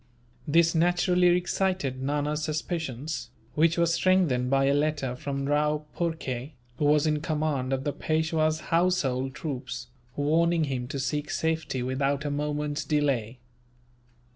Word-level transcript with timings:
This 0.47 0.73
naturally 0.73 1.27
excited 1.37 2.01
Nana's 2.01 2.41
suspicions, 2.43 3.29
which 3.53 3.77
were 3.77 3.85
strengthened 3.85 4.49
by 4.49 4.65
a 4.65 4.73
letter 4.73 5.15
from 5.15 5.45
Rao 5.45 5.83
Phurkay, 5.95 6.53
who 6.79 6.85
was 6.85 7.05
in 7.05 7.19
command 7.21 7.71
of 7.71 7.83
the 7.83 7.93
Peishwa's 7.93 8.61
household 8.71 9.35
troops, 9.35 9.89
warning 10.15 10.63
him 10.63 10.87
to 10.87 10.97
seek 10.97 11.29
safety 11.29 11.83
without 11.83 12.25
a 12.25 12.31
moment's 12.31 12.83
delay. 12.83 13.37